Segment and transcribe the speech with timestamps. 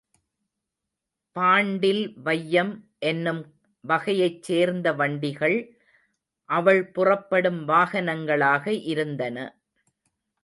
[1.35, 2.71] பாண்டில் வையம்
[2.99, 3.41] என்னும்
[3.83, 5.57] வகையைச் சேர்ந்த வண்டிகள்
[6.49, 9.37] அவள் புறப்படும் வாகனங்களாக இருந்தன.